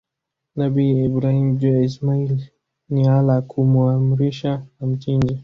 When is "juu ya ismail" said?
1.59-2.41